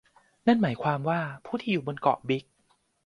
[0.47, 2.43] นั่นหมายความว่า ผู้ที่อยู่บนเกาะบิ๊ก